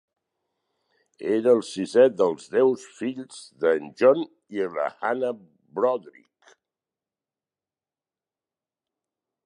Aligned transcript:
Era 1.35 1.51
el 1.57 1.61
sisè 1.67 2.05
dels 2.21 2.47
deus 2.55 2.87
fills 3.01 3.37
d'en 3.65 3.91
John 4.01 4.25
i 4.57 4.65
la 4.79 4.87
Hannah 4.89 5.33
Brodrick. 5.77 6.59